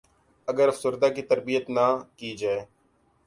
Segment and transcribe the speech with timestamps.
[0.47, 2.61] ا گر افراد کی تربیت نہ کی جائے